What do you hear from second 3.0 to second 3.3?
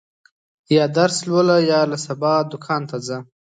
ځه.